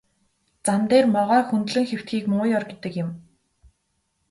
[0.65, 3.09] Зам дээр могой хөндлөн хэвтэхийг муу ёр гэдэг юм.